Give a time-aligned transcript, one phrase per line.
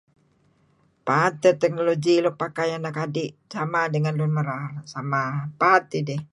[1.07, 5.23] Paad teh technology luk pakai anak adi' sama dengan lun merar, sama,,
[5.59, 6.21] paad tidih.